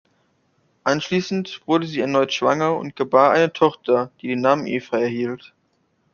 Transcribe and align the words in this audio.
Anschließend 0.83 1.61
wurde 1.67 1.85
sie 1.85 1.99
erneut 1.99 2.33
schwanger 2.33 2.75
und 2.75 2.95
gebar 2.95 3.33
eine 3.33 3.53
Tochter, 3.53 4.09
die 4.19 4.29
den 4.29 4.41
Namen 4.41 4.65
Eva 4.65 4.97
erhielt. 4.97 5.53